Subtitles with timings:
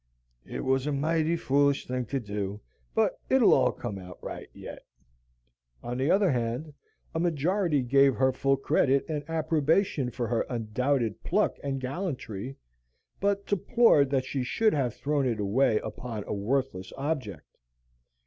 [0.47, 2.59] "It was a mighty foolish thing to do,
[2.95, 4.83] but it'll all come out right yet."
[5.83, 6.73] On the other hand,
[7.13, 12.55] a majority gave her full credit and approbation for her undoubted pluck and gallantry,
[13.19, 17.45] but deplored that she should have thrown it away upon a worthless object.